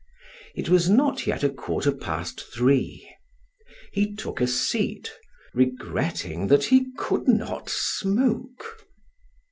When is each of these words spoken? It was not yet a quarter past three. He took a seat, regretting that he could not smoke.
It 0.55 0.67
was 0.67 0.89
not 0.89 1.27
yet 1.27 1.43
a 1.43 1.49
quarter 1.51 1.91
past 1.91 2.41
three. 2.51 3.07
He 3.91 4.15
took 4.15 4.41
a 4.41 4.47
seat, 4.47 5.11
regretting 5.53 6.47
that 6.47 6.63
he 6.63 6.87
could 6.97 7.27
not 7.27 7.69
smoke. 7.69 8.81